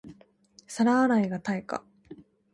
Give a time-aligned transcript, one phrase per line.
[0.65, 1.83] 皿洗いが対価